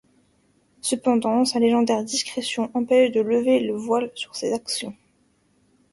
Cependant, 0.81 1.45
sa 1.45 1.59
légendaire 1.59 2.03
discrétion 2.03 2.71
empêche 2.73 3.11
de 3.11 3.21
lever 3.21 3.59
le 3.59 3.75
voile 3.75 4.09
sur 4.15 4.35
ces 4.35 4.51
actions. 4.51 4.95